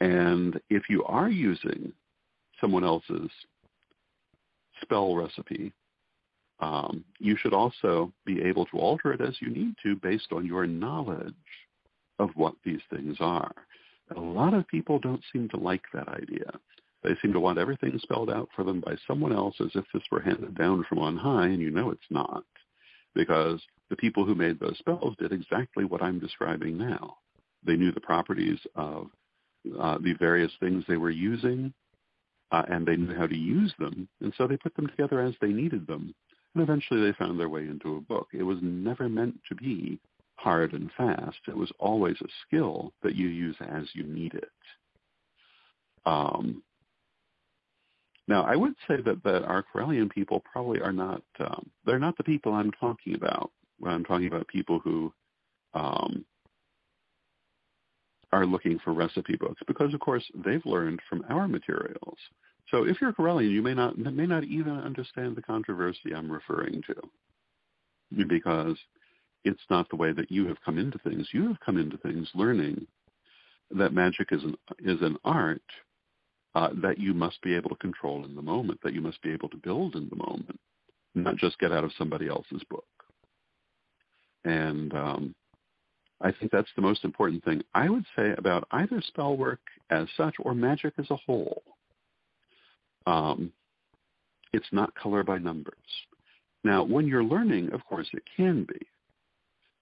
And 0.01 0.61
if 0.69 0.85
you 0.89 1.05
are 1.05 1.29
using 1.29 1.93
someone 2.61 2.85
else's 2.85 3.31
spell 4.83 5.15
recipe, 5.15 5.73
um, 6.61 7.05
you 7.19 7.37
should 7.37 7.53
also 7.53 8.13
be 8.25 8.43
able 8.43 8.67
to 8.67 8.79
alter 8.79 9.13
it 9.13 9.21
as 9.21 9.37
you 9.41 9.51
need 9.51 9.75
to 9.83 9.97
based 9.97 10.33
on 10.33 10.47
your 10.47 10.67
knowledge 10.67 11.35
of 12.19 12.31
what 12.35 12.55
these 12.65 12.81
things 12.91 13.17
are. 13.21 13.53
a 14.15 14.21
lot 14.21 14.55
of 14.55 14.67
people 14.69 14.99
don't 14.99 15.23
seem 15.33 15.49
to 15.49 15.57
like 15.57 15.83
that 15.93 16.09
idea. 16.09 16.51
They 17.03 17.17
seem 17.21 17.33
to 17.33 17.41
want 17.41 17.59
everything 17.59 17.99
spelled 18.03 18.31
out 18.31 18.49
for 18.55 18.65
them 18.65 18.81
by 18.81 18.95
someone 19.07 19.33
else 19.33 19.57
as 19.61 19.71
if 19.75 19.85
this 19.93 20.03
were 20.11 20.21
handed 20.21 20.57
down 20.57 20.85
from 20.89 20.99
on 20.99 21.17
high, 21.17 21.47
and 21.47 21.61
you 21.61 21.71
know 21.71 21.91
it's 21.91 22.01
not. 22.11 22.45
Because 23.17 23.61
the 23.91 23.97
people 23.97 24.25
who 24.25 24.37
made 24.37 24.61
those 24.61 24.79
spells 24.79 25.17
did 25.19 25.33
exactly 25.33 25.85
what 25.85 26.03
I'm 26.03 26.21
describing 26.21 26.79
now. 26.79 27.17
They 27.65 27.75
knew 27.75 27.91
the 27.91 28.01
properties 28.01 28.61
of 28.77 29.09
uh, 29.81 29.99
the 29.99 30.15
various 30.21 30.53
things 30.61 30.85
they 30.87 30.99
were 30.99 31.11
using 31.11 31.73
uh, 32.53 32.63
and 32.69 32.87
they 32.87 32.97
knew 32.97 33.15
how 33.15 33.27
to 33.27 33.37
use 33.37 33.73
them, 33.79 34.09
and 34.21 34.33
so 34.37 34.47
they 34.47 34.57
put 34.57 34.75
them 34.77 34.87
together 34.87 35.21
as 35.21 35.35
they 35.41 35.49
needed 35.49 35.87
them, 35.87 36.15
and 36.55 36.63
eventually 36.63 37.01
they 37.01 37.17
found 37.19 37.39
their 37.39 37.49
way 37.49 37.63
into 37.63 37.97
a 37.97 38.01
book. 38.01 38.29
It 38.33 38.45
was 38.45 38.59
never 38.63 39.09
meant 39.09 39.41
to 39.49 39.55
be 39.55 39.99
hard 40.37 40.73
and 40.73 40.91
fast. 40.97 41.39
It 41.49 41.57
was 41.57 41.73
always 41.79 42.17
a 42.21 42.29
skill 42.47 42.93
that 43.03 43.17
you 43.17 43.29
use 43.29 43.57
as 43.61 43.85
you 43.95 44.05
need 44.05 44.35
it. 44.35 44.49
Um, 46.05 46.63
now, 48.28 48.45
I 48.45 48.56
would 48.56 48.75
say 48.88 48.97
that, 49.04 49.23
that 49.23 49.45
our 49.45 49.64
Correllian 49.64 50.11
people 50.11 50.42
probably 50.50 50.80
are 50.80 50.92
not, 50.92 51.23
um, 51.38 51.71
they're 51.85 51.99
not 51.99 52.16
the 52.16 52.25
people 52.25 52.52
I'm 52.52 52.73
talking 52.73 53.14
about 53.14 53.52
when 53.78 53.92
I'm 53.92 54.04
talking 54.04 54.26
about 54.26 54.49
people 54.49 54.80
who 54.80 55.12
um, 55.75 56.25
are 58.33 58.47
looking 58.47 58.78
for 58.80 58.92
recipe 58.92 59.37
books 59.37 59.62
because, 59.68 59.95
of 59.95 60.00
course, 60.00 60.25
they've 60.45 60.64
learned 60.64 61.00
from 61.09 61.25
our 61.28 61.47
materials. 61.47 62.18
So 62.71 62.85
if 62.85 63.00
you're 63.00 63.12
Correllian, 63.12 63.50
you 63.50 63.62
may 63.62 63.75
not 63.75 63.97
may 63.97 64.26
not 64.26 64.42
even 64.42 64.73
understand 64.73 65.37
the 65.37 65.42
controversy 65.42 66.12
I'm 66.14 66.30
referring 66.30 66.83
to 66.88 68.25
because 68.26 68.76
it's 69.45 69.62
not 69.71 69.88
the 69.88 69.97
way 69.97 70.12
that 70.12 70.33
you 70.33 70.49
have 70.49 70.61
come 70.64 70.78
into 70.78 70.99
things. 70.99 71.28
You 71.33 71.47
have 71.47 71.61
come 71.64 71.78
into 71.78 71.97
things 71.99 72.28
learning 72.35 72.87
that 73.71 73.92
magic 73.92 74.28
is 74.33 74.42
an 74.42 74.56
is 74.80 75.00
an 75.02 75.16
art 75.25 75.62
uh, 76.57 76.71
that 76.81 76.99
you 76.99 77.13
must 77.13 77.41
be 77.43 77.55
able 77.55 77.69
to 77.69 77.77
control 77.77 78.25
in 78.25 78.35
the 78.35 78.41
moment, 78.41 78.81
that 78.83 78.95
you 78.95 79.03
must 79.03 79.21
be 79.21 79.31
able 79.31 79.51
to 79.51 79.59
build 79.59 79.95
in 79.95 80.09
the 80.09 80.17
moment, 80.17 80.59
not 81.15 81.37
just 81.37 81.59
get 81.59 81.71
out 81.71 81.85
of 81.85 81.93
somebody 81.99 82.29
else's 82.29 82.63
book. 82.71 82.87
And 84.47 84.95
um, 84.95 85.35
I 86.23 86.33
think 86.33 86.51
that's 86.51 86.71
the 86.75 86.81
most 86.81 87.05
important 87.05 87.45
thing 87.45 87.61
I 87.75 87.91
would 87.91 88.07
say 88.17 88.33
about 88.39 88.67
either 88.71 89.03
spell 89.03 89.37
work 89.37 89.61
as 89.91 90.09
such 90.17 90.37
or 90.39 90.55
magic 90.55 90.95
as 90.99 91.11
a 91.11 91.17
whole. 91.17 91.63
Um, 93.07 93.53
it's 94.55 94.73
not 94.73 94.95
color 94.95 95.23
by 95.23 95.37
numbers. 95.37 95.75
Now, 96.65 96.85
when 96.85 97.07
you're 97.07 97.23
learning, 97.23 97.75
of 97.75 97.85
course, 97.85 98.09
it 98.15 98.23
can 98.35 98.65
be. 98.65 98.81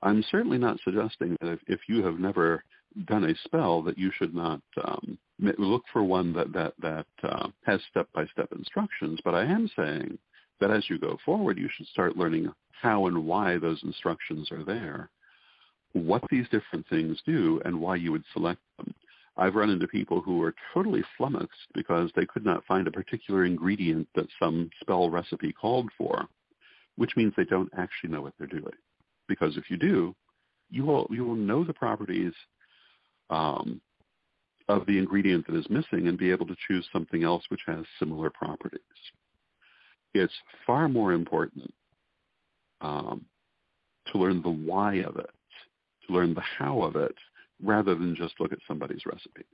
I'm 0.03 0.25
certainly 0.29 0.59
not 0.59 0.81
suggesting 0.83 1.37
that 1.41 1.53
if, 1.53 1.61
if 1.69 1.81
you 1.89 2.05
have 2.05 2.19
never 2.19 2.65
done 3.07 3.25
a 3.25 3.35
spell 3.45 3.83
that 3.83 3.99
you 3.99 4.11
should 4.17 4.35
not 4.35 4.61
um, 4.85 5.19
look 5.59 5.83
for 5.93 6.03
one 6.03 6.33
that 6.35 6.53
that 6.53 6.75
that 6.81 7.07
uh, 7.23 7.49
has 7.65 7.81
step-by-step 7.91 8.49
instructions. 8.53 9.19
But 9.25 9.35
I 9.35 9.45
am 9.45 9.71
saying 9.77 10.19
that 10.61 10.71
as 10.71 10.89
you 10.89 10.99
go 10.99 11.19
forward, 11.25 11.59
you 11.59 11.69
should 11.77 11.87
start 11.89 12.17
learning 12.17 12.53
how 12.71 13.07
and 13.07 13.27
why 13.27 13.59
those 13.59 13.83
instructions 13.83 14.51
are 14.53 14.65
there 14.65 15.11
what 15.95 16.23
these 16.29 16.49
different 16.51 16.87
things 16.89 17.19
do 17.25 17.61
and 17.65 17.81
why 17.81 17.97
you 17.97 18.13
would 18.13 18.25
select 18.33 18.61
them. 18.77 18.93
I've 19.37 19.55
run 19.55 19.71
into 19.71 19.89
people 19.89 20.21
who 20.21 20.43
are 20.43 20.55
totally 20.73 21.03
flummoxed 21.17 21.69
because 21.73 22.11
they 22.15 22.27
could 22.27 22.45
not 22.45 22.65
find 22.67 22.87
a 22.87 22.93
particular 22.93 23.45
ingredient 23.45 24.09
that 24.15 24.27
some 24.39 24.71
spell 24.81 25.09
recipe 25.09 25.53
called 25.53 25.89
for, 25.97 26.27
which 26.97 27.17
means 27.17 27.33
they 27.37 27.45
don't 27.45 27.73
actually 27.77 28.11
know 28.11 28.23
what 28.23 28.35
they're 28.39 28.47
doing. 28.47 28.75
Because 29.27 29.57
if 29.57 29.71
you 29.71 29.77
do, 29.77 30.15
you 30.71 30.85
will 30.85 31.07
you 31.11 31.25
will 31.25 31.37
know 31.37 31.65
the 31.65 31.73
properties 31.73 32.33
um, 33.31 33.81
of 34.69 34.87
the 34.87 34.99
ingredient 34.99 35.47
that 35.47 35.57
is 35.57 35.69
missing 35.69 36.09
and 36.09 36.19
be 36.19 36.31
able 36.31 36.47
to 36.47 36.57
choose 36.67 36.87
something 36.93 37.23
else 37.23 37.43
which 37.49 37.61
has 37.67 37.85
similar 37.99 38.31
properties. 38.31 38.81
It's 40.15 40.33
far 40.67 40.89
more 40.89 41.13
important 41.13 41.73
um, 42.81 43.25
to 44.13 44.19
learn 44.19 44.43
the 44.43 44.51
why 44.51 44.97
of 44.97 45.17
it, 45.17 45.31
to 46.07 46.15
learn 46.15 46.35
the 46.35 46.41
how 46.41 46.83
of 46.83 46.97
it, 46.97 47.15
rather 47.63 47.95
than 47.95 48.15
just 48.15 48.39
look 48.41 48.53
at 48.53 48.59
somebody's 48.67 49.07
recipes. 49.07 49.45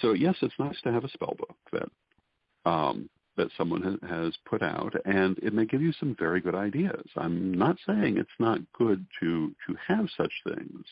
So 0.00 0.12
yes, 0.12 0.36
it's 0.42 0.54
nice 0.58 0.80
to 0.82 0.92
have 0.92 1.04
a 1.04 1.10
spell 1.10 1.34
book 1.38 1.56
that 1.72 2.70
um, 2.70 3.08
that 3.36 3.48
someone 3.56 3.98
has 4.08 4.34
put 4.48 4.62
out, 4.62 4.94
and 5.04 5.38
it 5.38 5.54
may 5.54 5.64
give 5.64 5.80
you 5.80 5.92
some 5.98 6.16
very 6.18 6.40
good 6.40 6.54
ideas. 6.54 7.04
I'm 7.16 7.54
not 7.54 7.76
saying 7.86 8.16
it's 8.16 8.28
not 8.38 8.60
good 8.72 9.06
to 9.20 9.54
to 9.66 9.76
have 9.86 10.08
such 10.16 10.32
things, 10.44 10.84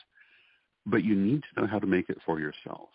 but 0.90 1.04
you 1.04 1.14
need 1.14 1.42
to 1.42 1.60
know 1.60 1.66
how 1.66 1.78
to 1.78 1.86
make 1.86 2.08
it 2.10 2.18
for 2.24 2.40
yourself, 2.40 2.88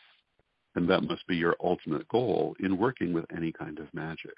and 0.76 0.90
that 0.90 1.02
must 1.02 1.26
be 1.28 1.36
your 1.36 1.56
ultimate 1.64 2.08
goal 2.08 2.56
in 2.60 2.78
working 2.78 3.14
with 3.14 3.26
any 3.36 3.52
kind 3.52 3.80
of 3.80 3.94
magic. 3.94 4.36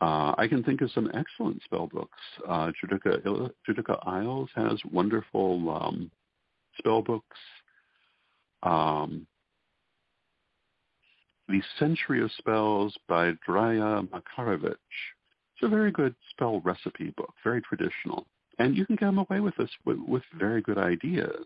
Uh, 0.00 0.34
I 0.38 0.46
can 0.48 0.62
think 0.62 0.80
of 0.80 0.90
some 0.92 1.10
excellent 1.12 1.62
spell 1.62 1.86
books. 1.86 2.18
Uh, 2.48 2.72
Judika, 2.82 3.20
Judika 3.68 4.06
Illes 4.06 4.48
has 4.54 4.80
wonderful 4.90 5.70
um, 5.70 6.10
spell 6.78 7.02
books. 7.02 7.36
Um, 8.62 9.26
the 11.48 11.60
Century 11.78 12.22
of 12.22 12.30
Spells 12.38 12.96
by 13.08 13.32
Draja 13.46 14.08
Mickaharic. 14.08 14.76
It's 14.76 15.64
a 15.64 15.68
very 15.68 15.90
good 15.90 16.14
spell 16.30 16.60
recipe 16.60 17.12
book, 17.16 17.34
very 17.44 17.60
traditional. 17.60 18.26
And 18.58 18.76
you 18.76 18.86
can 18.86 18.96
come 18.96 19.18
away 19.18 19.40
with 19.40 19.56
this 19.56 19.70
with, 19.84 19.98
with 20.06 20.22
very 20.38 20.62
good 20.62 20.78
ideas. 20.78 21.44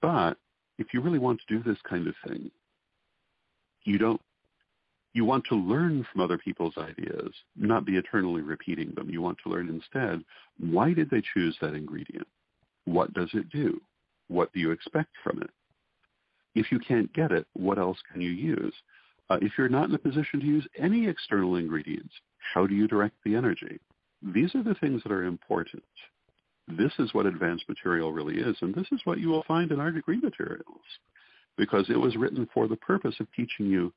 But 0.00 0.36
if 0.78 0.88
you 0.92 1.00
really 1.00 1.18
want 1.18 1.40
to 1.40 1.54
do 1.54 1.62
this 1.62 1.78
kind 1.88 2.06
of 2.06 2.14
thing, 2.26 2.50
you 3.84 3.98
don't 3.98 4.20
you 5.12 5.24
want 5.24 5.44
to 5.48 5.56
learn 5.56 6.06
from 6.10 6.20
other 6.20 6.38
people's 6.38 6.76
ideas, 6.78 7.32
not 7.56 7.84
be 7.84 7.96
eternally 7.96 8.42
repeating 8.42 8.92
them. 8.94 9.10
You 9.10 9.20
want 9.20 9.38
to 9.42 9.50
learn 9.50 9.68
instead, 9.68 10.24
why 10.58 10.92
did 10.92 11.10
they 11.10 11.22
choose 11.34 11.56
that 11.60 11.74
ingredient? 11.74 12.28
What 12.84 13.12
does 13.12 13.30
it 13.32 13.50
do? 13.50 13.80
What 14.28 14.52
do 14.52 14.60
you 14.60 14.70
expect 14.70 15.10
from 15.24 15.42
it? 15.42 15.50
If 16.54 16.70
you 16.70 16.78
can't 16.78 17.12
get 17.12 17.32
it, 17.32 17.46
what 17.54 17.78
else 17.78 17.98
can 18.12 18.20
you 18.20 18.30
use? 18.30 18.74
Uh, 19.28 19.38
if 19.42 19.52
you're 19.58 19.68
not 19.68 19.88
in 19.88 19.94
a 19.94 19.98
position 19.98 20.40
to 20.40 20.46
use 20.46 20.66
any 20.78 21.08
external 21.08 21.56
ingredients, 21.56 22.14
how 22.54 22.66
do 22.66 22.74
you 22.74 22.86
direct 22.86 23.16
the 23.24 23.34
energy? 23.34 23.80
These 24.22 24.54
are 24.54 24.62
the 24.62 24.74
things 24.74 25.02
that 25.02 25.12
are 25.12 25.24
important. 25.24 25.82
This 26.76 26.92
is 26.98 27.12
what 27.14 27.26
advanced 27.26 27.68
material 27.68 28.12
really 28.12 28.38
is, 28.38 28.56
and 28.60 28.74
this 28.74 28.86
is 28.92 29.00
what 29.04 29.18
you 29.18 29.28
will 29.28 29.44
find 29.44 29.70
in 29.72 29.80
our 29.80 29.90
degree 29.90 30.20
materials, 30.20 30.80
because 31.56 31.88
it 31.90 31.98
was 31.98 32.16
written 32.16 32.48
for 32.52 32.68
the 32.68 32.76
purpose 32.76 33.14
of 33.20 33.26
teaching 33.32 33.66
you 33.66 33.92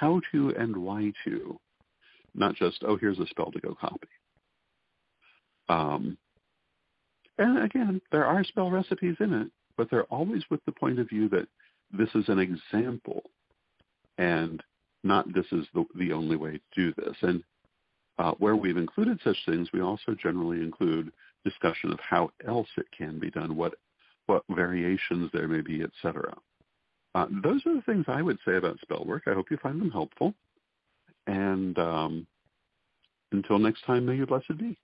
how 0.00 0.20
to 0.32 0.50
and 0.58 0.76
why 0.76 1.12
to, 1.24 1.58
not 2.34 2.54
just, 2.54 2.84
oh, 2.86 2.96
here's 2.96 3.18
a 3.18 3.26
spell 3.26 3.50
to 3.50 3.60
go 3.60 3.74
copy. 3.80 4.08
Um, 5.68 6.16
and 7.38 7.64
again, 7.64 8.00
there 8.10 8.26
are 8.26 8.44
spell 8.44 8.70
recipes 8.70 9.16
in 9.20 9.32
it, 9.32 9.48
but 9.76 9.90
they're 9.90 10.04
always 10.04 10.42
with 10.50 10.64
the 10.66 10.72
point 10.72 10.98
of 10.98 11.08
view 11.08 11.28
that 11.30 11.46
this 11.92 12.08
is 12.14 12.28
an 12.28 12.38
example 12.38 13.22
and 14.18 14.62
not 15.04 15.32
this 15.32 15.46
is 15.52 15.64
the, 15.74 15.84
the 15.94 16.12
only 16.12 16.36
way 16.36 16.52
to 16.52 16.60
do 16.74 16.94
this. 16.96 17.16
And 17.22 17.42
uh, 18.18 18.32
where 18.38 18.56
we've 18.56 18.76
included 18.76 19.20
such 19.22 19.36
things, 19.46 19.68
we 19.72 19.80
also 19.80 20.14
generally 20.20 20.58
include 20.58 21.12
discussion 21.44 21.92
of 21.92 21.98
how 22.00 22.30
else 22.46 22.68
it 22.76 22.86
can 22.96 23.18
be 23.18 23.30
done, 23.30 23.56
what 23.56 23.74
what 24.26 24.42
variations 24.50 25.30
there 25.32 25.48
may 25.48 25.62
be, 25.62 25.82
etc. 25.82 26.34
Uh, 27.14 27.26
those 27.42 27.64
are 27.66 27.74
the 27.74 27.82
things 27.82 28.04
I 28.08 28.22
would 28.22 28.38
say 28.46 28.56
about 28.56 28.78
spell 28.80 29.04
work. 29.06 29.22
I 29.26 29.32
hope 29.32 29.50
you 29.50 29.56
find 29.62 29.80
them 29.80 29.90
helpful. 29.90 30.34
And 31.26 31.78
um, 31.78 32.26
until 33.32 33.58
next 33.58 33.84
time, 33.84 34.06
may 34.06 34.16
you 34.16 34.26
blessed 34.26 34.58
be. 34.58 34.78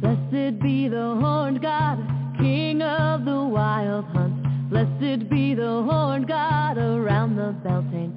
Blessed 0.00 0.62
be 0.62 0.88
the 0.88 1.16
horned 1.20 1.60
God, 1.60 1.98
King 2.38 2.82
of 2.82 3.24
the 3.24 3.44
wild 3.44 4.06
hunt. 4.06 4.70
Blessed 4.70 5.28
be 5.28 5.54
the 5.54 5.82
horned 5.88 6.26
God 6.26 6.78
around 6.78 7.36
the 7.36 7.54
Beltane 7.62 8.09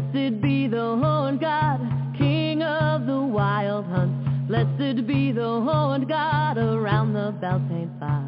Blessed 0.00 0.40
be 0.40 0.66
the 0.66 0.96
horned 0.96 1.40
God, 1.40 1.78
King 2.16 2.62
of 2.62 3.04
the 3.04 3.20
wild 3.20 3.84
hunt. 3.84 4.48
Blessed 4.48 5.06
be 5.06 5.30
the 5.30 5.42
horned 5.42 6.08
God 6.08 6.56
around 6.56 7.12
the 7.12 7.34
Beltane 7.38 7.90
fire. 8.00 8.24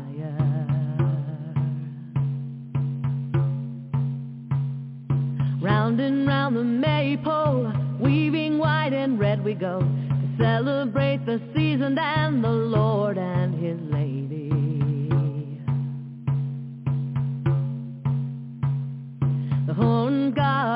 Round 5.62 5.98
and 5.98 6.26
round 6.26 6.56
the 6.56 6.62
maypole, 6.64 7.72
weaving 7.98 8.58
white 8.58 8.92
and 8.92 9.18
red 9.18 9.42
we 9.42 9.54
go 9.54 9.80
to 9.80 10.36
celebrate 10.38 11.24
the 11.24 11.40
season 11.56 11.98
and 11.98 12.44
the 12.44 12.50
Lord 12.50 13.16
and 13.16 13.58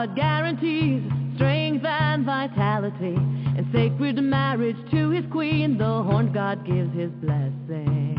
god 0.07 0.16
guarantees 0.16 1.03
strength 1.35 1.85
and 1.85 2.25
vitality 2.25 3.16
and 3.16 3.66
sacred 3.73 4.16
marriage 4.23 4.77
to 4.90 5.11
his 5.11 5.25
queen. 5.31 5.79
The 5.79 5.85
horn 5.85 6.33
god 6.33 6.64
gives 6.66 6.95
his 6.95 7.11
blessing. 7.23 8.14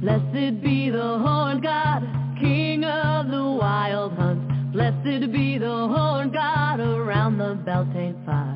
Blessed 0.00 0.62
be 0.62 0.90
the 0.90 1.18
horn 1.18 1.60
god, 1.60 2.02
king 2.40 2.84
of 2.84 3.28
the 3.28 3.42
wild 3.42 4.12
hunt. 4.14 4.72
Blessed 4.72 5.32
be 5.32 5.58
the 5.58 5.66
horn 5.66 6.30
god 6.32 6.80
around 6.80 7.38
the 7.38 7.54
Beltane 7.64 8.16
fire. 8.24 8.54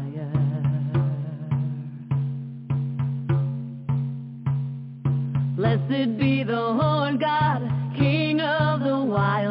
Blessed 5.57 6.19
be 6.19 6.43
the 6.45 6.57
horn 6.57 7.19
god, 7.19 7.72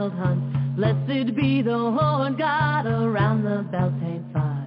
wild 0.01 0.13
hunt. 0.13 0.75
Blessed 0.75 1.35
be 1.35 1.61
the 1.61 1.77
horn 1.77 2.35
god 2.35 2.85
around 2.87 3.43
the 3.43 3.63
Beltane 3.71 4.25
fire. 4.33 4.57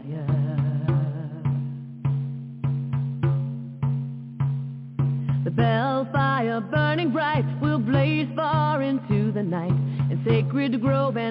The 5.45 5.51
bell 5.51 6.09
fire 6.13 6.61
burning 6.61 7.11
bright 7.11 7.45
will 7.61 7.79
blaze 7.79 8.29
far 8.37 8.83
into 8.83 9.33
the 9.33 9.43
night. 9.43 9.75
In 10.11 10.23
sacred 10.25 10.81
grove 10.81 11.17
and 11.17 11.24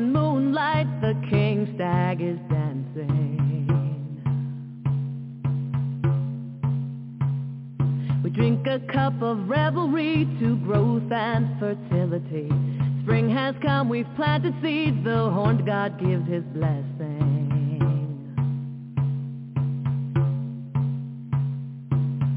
god 15.89 15.99
gives 15.99 16.27
his 16.29 16.43
blessing. 16.53 17.19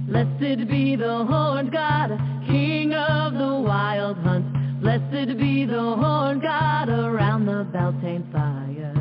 Blessed 0.08 0.68
be 0.68 0.96
the 0.96 1.24
horned 1.24 1.70
God, 1.70 2.18
King 2.48 2.92
of 2.92 3.34
the 3.34 3.60
wild 3.60 4.16
hunt. 4.18 4.46
Blessed 4.80 5.38
be 5.38 5.64
the 5.64 5.78
horned 5.78 6.42
God 6.42 6.88
around 6.88 7.46
the 7.46 7.64
Beltane 7.72 8.26
fire. 8.32 8.92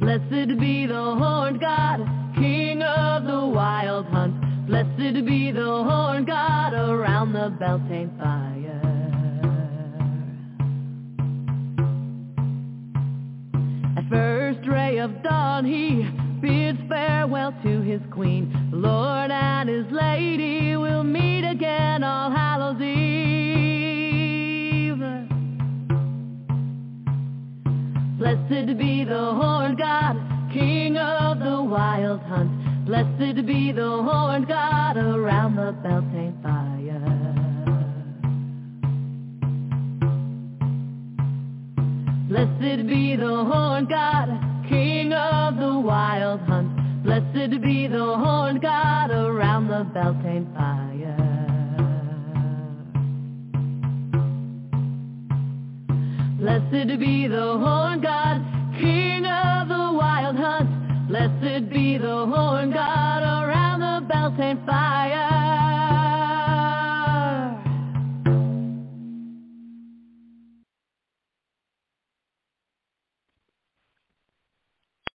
Blessed 0.00 0.58
be 0.58 0.86
the 0.86 1.14
horned 1.14 1.60
God, 1.60 2.00
King 2.34 2.82
of 2.82 3.24
the 3.24 3.46
wild 3.46 4.06
hunt. 4.06 4.66
Blessed 4.66 5.24
be 5.24 5.52
the 5.52 5.84
horned 5.88 6.26
God 6.26 6.74
around 6.74 7.32
the 7.34 7.50
Beltane 7.50 8.10
fire. 8.18 8.81
of 15.02 15.22
dawn 15.24 15.64
he 15.64 16.08
bids 16.40 16.78
farewell 16.88 17.52
to 17.64 17.80
his 17.80 18.00
queen. 18.12 18.70
Lord 18.72 19.32
and 19.32 19.68
his 19.68 19.86
lady 19.90 20.76
will 20.76 21.02
meet 21.02 21.44
again 21.44 22.04
all 22.04 22.30
Hallows 22.30 22.80
Eve. 22.80 23.02
Blessed 28.16 28.78
be 28.78 29.02
the 29.02 29.34
horned 29.34 29.78
god, 29.78 30.16
king 30.52 30.96
of 30.96 31.40
the 31.40 31.60
wild 31.64 32.20
hunt. 32.20 32.86
Blessed 32.86 33.44
be 33.44 33.72
the 33.72 34.02
horned 34.08 34.46
god 34.46 34.96
around 34.96 35.56
the 35.56 35.72
Beltane 35.82 36.38
fire. 36.44 37.00
Blessed 42.28 42.86
be 42.86 43.16
the 43.16 43.44
horned 43.44 43.88
god, 43.88 44.41
wild 45.82 46.40
hunt. 46.42 47.02
Blessed 47.02 47.60
be 47.60 47.88
the 47.88 48.16
horn 48.16 48.60
god 48.60 49.10
around 49.10 49.68
the 49.68 49.84
Beltane 49.92 50.46
fire. 50.54 51.16
Blessed 56.38 57.00
be 57.00 57.26
the 57.26 57.58
horn 57.58 58.00
god, 58.00 58.40
king 58.78 59.26
of 59.26 59.68
the 59.68 59.92
wild 59.98 60.36
hunt. 60.36 61.08
Blessed 61.08 61.68
be 61.70 61.98
the 61.98 62.26
horn 62.26 62.70
god 62.70 63.22
around 63.22 63.80
the 63.80 64.06
Beltane 64.06 64.64
fire. 64.64 65.31